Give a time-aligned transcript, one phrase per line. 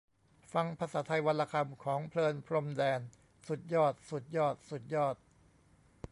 [0.53, 3.01] ฟัง 'ภาษาไทยวันละคำ' ของ เพลิน พรหมแดน
[3.47, 3.93] สุดยอด!
[4.09, 4.55] สุดยอด!
[4.69, 5.15] สุดยอด!